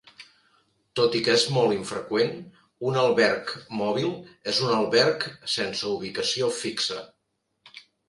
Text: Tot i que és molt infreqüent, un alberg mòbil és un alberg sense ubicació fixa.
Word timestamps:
Tot 0.99 1.17
i 1.19 1.19
que 1.27 1.35
és 1.39 1.43
molt 1.57 1.75
infreqüent, 1.75 2.33
un 2.93 2.99
alberg 3.03 3.55
mòbil 3.83 4.11
és 4.55 4.65
un 4.67 4.75
alberg 4.81 5.31
sense 5.61 5.93
ubicació 6.01 6.53
fixa. 6.67 7.03